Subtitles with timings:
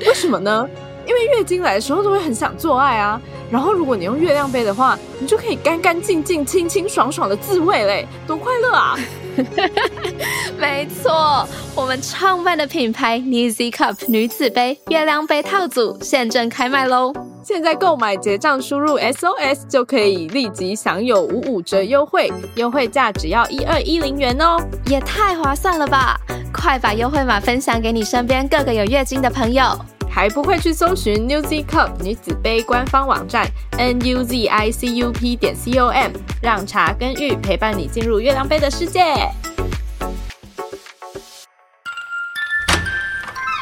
[0.06, 0.68] 为什么呢？
[1.06, 8.98] 因为月经来的时候都会很想做爱啊，然后如果你用月亮杯的话，你就可以干干净净、清清爽爽的自慰嘞，多快乐啊！
[10.58, 17.12] 没错，我们创办的品牌 Nizzy Cup 女子杯月亮杯套组现正开卖喽！
[17.42, 24.56] 现在购买结账输入 SOS 就可以立即享有五五折优惠，优惠价只要一二一零元哦，
[24.86, 26.18] 也太划算了吧！
[26.52, 29.78] 快把优惠码分享给你身边各个有月经的朋友。
[30.14, 33.44] 还不会去搜寻 Newzy Cup 女子杯官方网站
[33.76, 39.02] n u z i c u p 点 c o m，让茶跟玉陪伴你进入月亮杯的世界。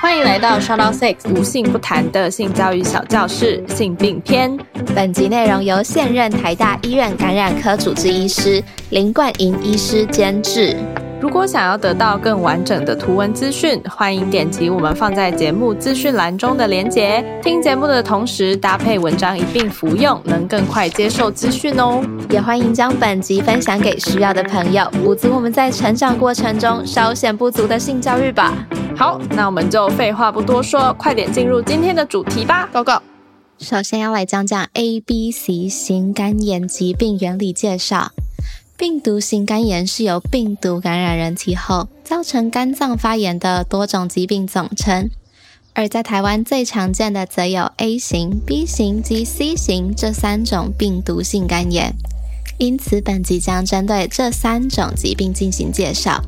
[0.03, 4.55] 欢迎来到 s h o u t o u Sex 无性不谈的性教育小教室性病篇。
[4.95, 10.77] 本集内容由现任台大医院感染科主治医师林冠莹医师监制。
[11.23, 17.25] 如果想要得到更完整的图文资讯，欢迎点击我们放在节目资讯栏中的连结。
[17.41, 22.05] 听节目的同时搭配文章一并服用，能更快接受资讯哦。
[22.29, 28.67] 也欢迎将本集分享给需要的朋友，补足我们在成长过程中稍显不足的性教育吧。
[28.97, 32.69] 好，那我们就废话不多说，快点进入今天的主题吧。
[32.73, 32.95] Go go！
[33.59, 38.11] 首先要来讲讲 A、B、C 型肝炎疾病原理介绍。
[38.83, 45.09] 病毒性肝炎是由病毒感染人体后造成肝脏发炎的多种疾病总称，
[45.73, 51.95] 而在台湾最常见的则有 A 型、B 型及 C 型这三种病毒性肝炎。
[52.59, 56.21] 因此，本集将针对这三种疾病进行介绍。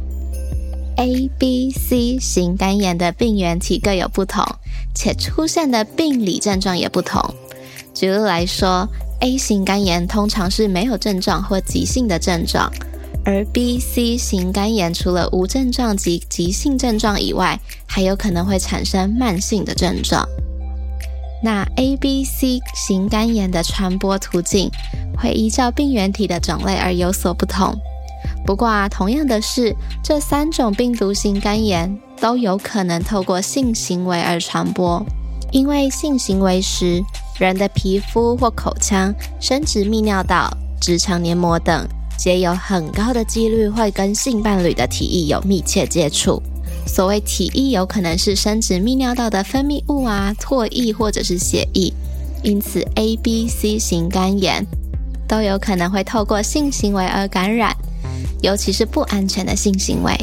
[0.97, 4.47] A、B、C 型肝炎的病原体各有不同，
[4.95, 7.35] 且出现的病理症状也不同。
[7.93, 8.89] 举例来说
[9.21, 12.71] ，A 型肝炎通常是没有症状或急性的症状，
[13.25, 20.27] 而 B、C 型肝炎除了无症状及急性症状以外，还有可能会产生慢性的症状。
[21.43, 24.71] 那 A、B、C 型肝炎的传播途径
[25.19, 27.75] 会依照病原体的种类而有所不同。
[28.47, 35.05] 不过啊，同样的是，这三种病毒性肝炎都有可能透过性行为而传播，
[35.51, 37.03] 因为性行为时。
[37.39, 40.49] 人的皮肤或口腔、生殖泌尿道、
[40.81, 41.87] 直肠黏膜等，
[42.17, 46.41] 皆有很高的几率会跟性伴侣的体液有密切接触。
[46.87, 51.93] 所谓体液，有可能是生殖泌尿道的分泌物啊、唾液或者是血液。
[52.43, 54.65] 因此，A、B、C 型肝炎
[55.27, 57.75] 都有可能会透过性行为而感染，
[58.43, 60.15] 尤其是不安全的性行为。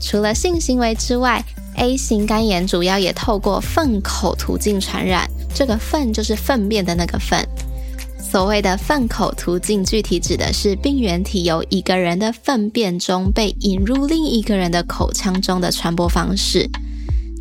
[0.00, 1.44] 除了性行为之外
[1.76, 5.28] ，A 型肝炎主要也透过粪口途径传染。
[5.54, 7.46] 这个粪就是粪便的那个粪。
[8.30, 16.66] 所谓的粪口途径，具体指的是病原体由一个人的粪便中被引入另一个人的口腔中的传播方式。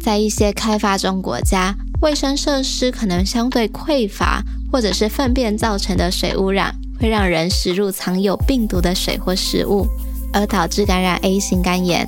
[0.02, 9.88] 在一些开发中国家，卫生设施可能相对匮乏，或者是粪便造成的水污染会让人食入藏有病毒的水或食物，
[10.34, 12.06] 而导致感染 A 型肝炎。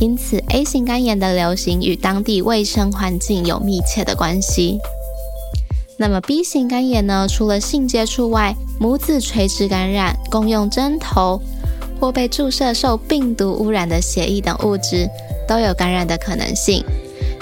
[0.00, 4.78] 因此，A 型肝炎的流行与当地卫生环境有密切的关系。
[6.00, 7.26] 那么 B 型肝炎呢？
[7.28, 11.42] 除了性接触外，母子垂直感染、共用针头
[12.00, 15.10] 或被注射受病毒污染的血液等物质，
[15.48, 16.84] 都有感染的可能性。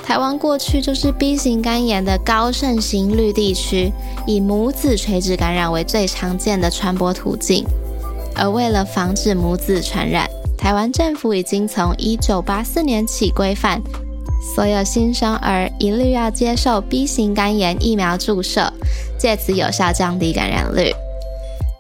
[0.02, 3.92] 台湾过去就是 B 型肝炎的高盛行率地区，
[4.26, 7.62] 以母子垂直感染为最常见的传播途径。
[8.34, 13.82] 而为了防止母子传染，台湾政府已经从1984年起规范。
[14.54, 18.72] 所有新生儿一律要接受 B 型肝炎疫苗注射，
[19.18, 20.92] 借此有效降低感染率。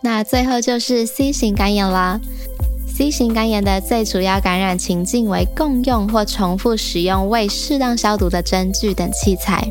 [0.02, 2.20] 那最后就是 C 型肝炎啦。
[2.86, 9.66] C 型肝炎的最主要感染情境为共用或重复使用未适当消毒的针具等器材，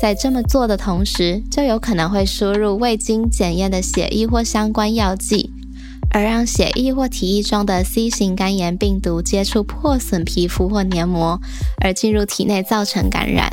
[0.00, 5.50] 在这么做的同时，就有可能会输入未经检验的血液或相关药剂。
[6.14, 11.40] 而让血液或体液中的 C 型肝炎病毒接触破损皮肤或黏膜，
[11.82, 13.52] 而进入体内造成感染。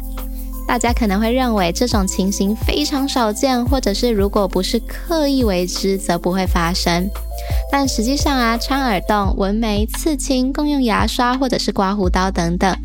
[0.67, 7.09] 大家可能会认为这种情形非常少见，或者是如果不是刻意为之，则不会发生。
[7.71, 12.77] 但实际上啊，穿耳洞、纹眉、刺青、共用牙刷或者是刮胡刀等等，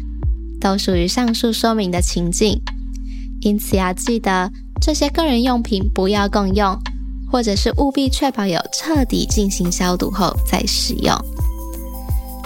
[0.58, 2.58] 都属于上述说明的情境。
[3.42, 4.50] 因此要记得
[4.80, 6.76] 这些个人用品不要共用，
[7.30, 11.14] 或者是务必确保有彻底进行消毒后再使用。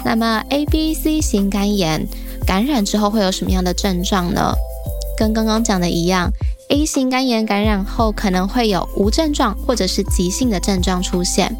[0.05, 2.07] 那么 A、B、C 型肝炎
[2.47, 4.55] 感染之后会有什么样的症状呢？
[5.19, 6.33] 跟刚刚讲的一样
[6.71, 11.55] ，A 型肝炎感染后可能会有无症状或者是急性的症状出现。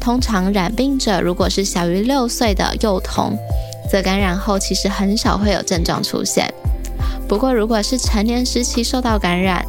[0.00, 3.36] 通常染病者如果是小于六岁的幼童，
[3.90, 6.52] 则感染后其实很少会有症状出现。
[7.28, 9.64] 不过如果是成年时期受到感染，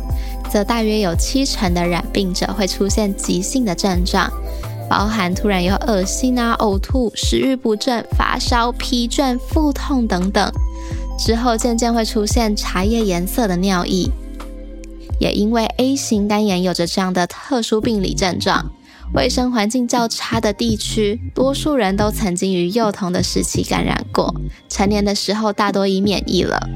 [0.56, 4.31] 则大约有七成的染病者会出现急性的症状，
[4.90, 10.50] 包含突然有恶心啊、呕吐、食欲不振、发烧、疲倦、腹痛等等。
[11.19, 14.10] 之后渐渐会出现茶叶颜色的尿意，
[15.19, 18.72] 也因为 A 型肝炎有着这样的特殊病理症状，
[19.13, 24.34] 卫生环境较差的地区，多数人都曾经于幼童的时期感染过，
[24.68, 26.68] 成年的时候大多已免疫了。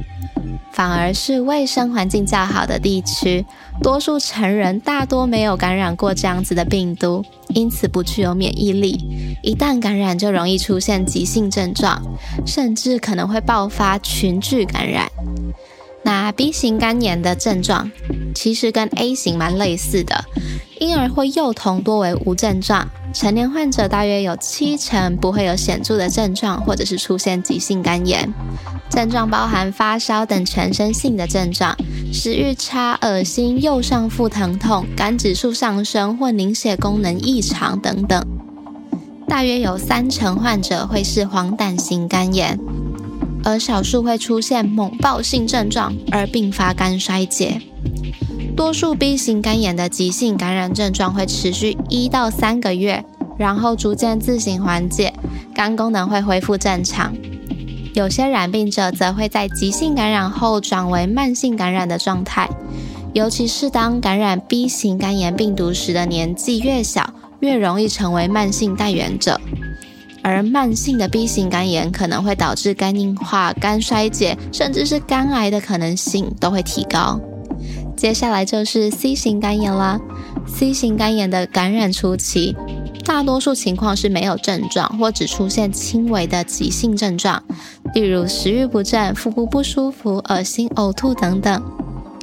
[0.72, 3.46] 反而是卫生环境较好的地区，
[3.82, 9.38] 多数成人大多没有感染过这样子的病毒，因此不具有免疫力。
[9.44, 12.02] 一旦感染，就容易出现急性症状，
[12.46, 15.12] 甚至可能会爆发群聚感染。
[16.04, 17.92] 那 B 型肝炎的症状
[18.34, 20.24] 其实跟 A 型蛮类似的，
[20.80, 28.34] 婴儿或幼童多为无症状，成年患者大约有七成不会有显著的症状，或者是出现急性肝炎。
[28.90, 31.76] 症状包含发烧等全身性的症状，
[32.12, 38.26] 食欲差、恶心、右上腹疼痛、肝指数上升或凝血功能异常等等。
[39.28, 42.58] 大约有三成患者会是黄疸型肝炎，
[43.44, 47.62] 而少数会出现猛暴性症状而并发肝衰竭。
[48.56, 53.04] 多数 B 型肝炎的急性感染症状会持续一到三个月，
[53.38, 55.14] 然后逐渐自行缓解，
[55.56, 57.14] 肝功能会恢复正常。
[57.94, 62.50] 有些染病者则会在急性感染后转为慢性感染的状态，
[63.14, 69.40] 尤其是当感染 B 型肝炎病毒时的年纪越小，越容易成为慢性带源者。
[70.22, 77.20] 而慢性的 B 型肝炎可能会导致肝硬化、肝衰竭，甚至是肝癌的可能性都会提高。
[77.96, 80.00] 接下来就是 C 型肝炎啦
[80.48, 82.56] ，C 型肝炎的感染初期。
[83.06, 87.44] 大多数情况是没有症状，或只出现轻微的急性症状，
[87.96, 91.62] 例如食欲不振、腹部不舒服、恶心、呕吐等等。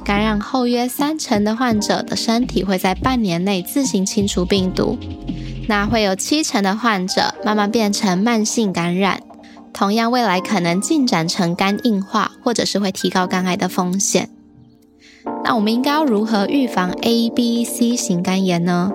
[0.05, 4.97] 感染后约三成的患者的身体会在半年内自行清除病毒，
[5.67, 9.21] 那会有七成的患者慢慢变成慢性感染，
[9.73, 14.29] 同样未来可能进展成肝硬化，或者是会提高肝癌的风险。
[15.43, 18.91] 那我们应该要如何预防 A、B、C 型肝炎呢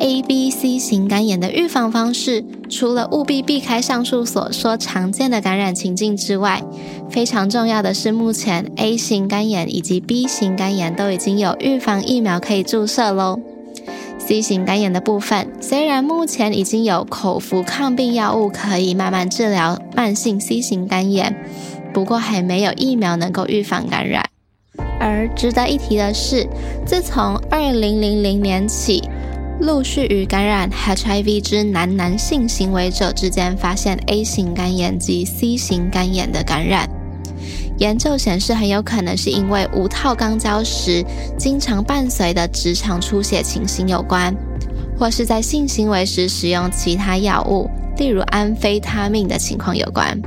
[0.00, 6.60] ？A、B、C 型肝炎的预防方式，除了务必避开上述所说常见的感染情境之外，
[7.08, 13.38] 非常重要的是，目前 A 型肝炎以及 B 型肝炎都已经有预防疫苗可以注射喽。
[14.30, 21.34] C 型肝炎的部分，虽然目前已经有口服抗病药物可以慢慢治疗慢性 C 型肝炎，
[21.92, 24.24] 不过还没有疫苗能够预防感染。
[25.00, 26.46] 而值得一提的是，
[26.86, 29.02] 自从2000年起，
[29.60, 36.88] 陆续与感染 HIV 之男男性行为者之间发现 A 型肝炎及 C 型肝炎的感染，
[37.80, 41.02] 研究显示很有可能是因为无套肛交时
[41.38, 44.34] 经常伴随的直肠出血情形有关，
[44.98, 50.20] 或是在性行为时使用其他药物，例如安非他命的情况有关。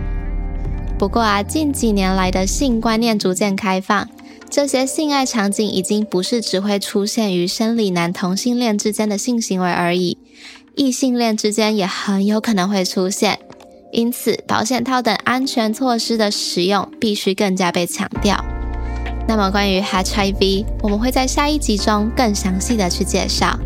[0.98, 4.10] 不过啊，近几年来的性观念逐渐开放。
[4.50, 10.18] 这些性爱场景已经不是只会出现于生理男同性恋之间的性行为而已，
[10.76, 13.40] 异性恋之间也很有可能会出现。
[13.94, 18.44] 因此，保险套等安全措施的使用必须更加被强调。
[19.28, 23.58] 那么，关于 HIV，我们会在下一集中更详细的去介绍。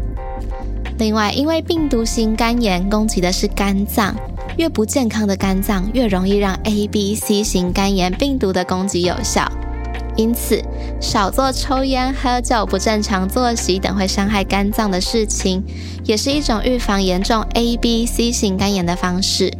[0.99, 4.13] 另外，因为病毒型肝炎攻击的是肝脏，
[4.57, 9.49] 越不健康的肝脏越容易让 A、B、C 型肝炎病毒的攻击有效。
[10.17, 10.61] 因此，
[10.99, 15.63] 少做抽烟、喝酒、不正常作息等会伤害肝脏的事情，
[16.03, 19.53] 也是一种预防严重 A、B、C 型肝炎的方式。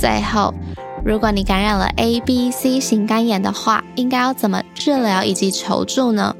[0.00, 0.54] 最后，
[1.04, 6.36] 如果你感染了 A、B、C 型肝炎的话，应该要怎么治疗以及求助呢？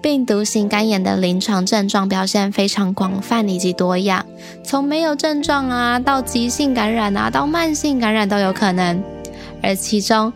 [0.00, 4.26] 病毒型肝炎的临床症状表现非常广泛以及多样，
[4.64, 9.02] 从没有症状啊，到急性感染啊，到慢性感染都有可能，
[9.62, 10.32] 而其中。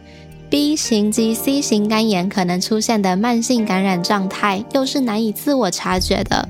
[0.50, 6.46] B 型及 C 型肝炎可能出现的慢性感染状态，又是难以自我察觉的。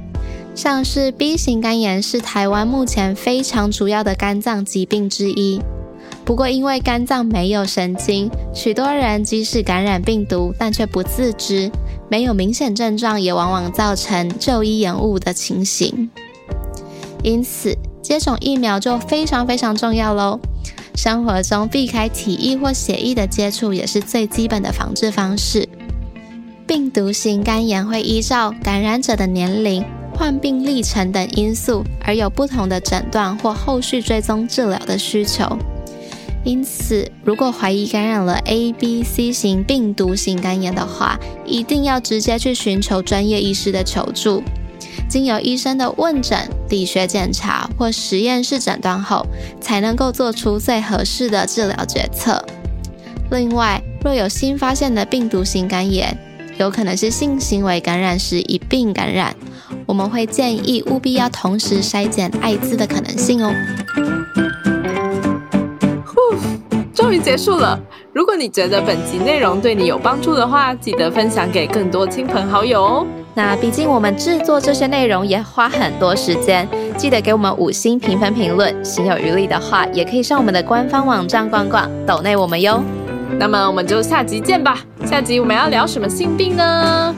[0.55, 5.59] 像是 B 型肝炎是台湾目前非常主要的肝脏疾病之一，
[6.25, 11.71] 不过因为肝脏没有神经，许多人即使感染病毒，但却不自知，
[12.11, 16.11] 没有明显症状，也往往造成就医延误的情形。
[17.23, 20.39] 因此，接种疫苗就非常非常重要喽。
[20.95, 25.67] 生活中避开体液或血液的接触，也是最基本的防治方式。
[26.67, 29.85] 病毒性肝炎会依照感染者的年龄、
[30.23, 35.59] 患病历程等因素，而有不同的诊断或后续追踪治疗的需求。
[36.45, 44.41] 因此，如果怀疑感染了 A、B、C 型病毒性肝炎的话，一定要直接去寻求专业医师的求助。
[45.09, 46.39] 经由医生的问诊、
[46.69, 49.27] 理学检查或实验室诊断后，
[49.61, 52.41] 才能够做出最合适的治疗决策。
[53.33, 56.17] 另外，若有新发现的病毒性肝炎，
[56.59, 59.35] 有可能是性行为感染时一并感染，
[59.93, 63.53] 我们会建议务必要同时筛检艾滋的可能性哦。
[66.95, 67.79] 终于结束了。
[68.15, 73.07] 如果你觉得本集内容对你有帮助的话，记得分享给更多亲朋好友哦。
[73.35, 78.83] 那毕竟我们制作这些内容也花很多时间，记得给我们五星评分评论。
[78.83, 82.83] 心有余力的话，也可以上我们的官方网站逛逛，抖内我们哟。
[83.39, 84.79] 那么我们就下集见吧。
[85.05, 87.15] 下集我们要聊什么性病呢？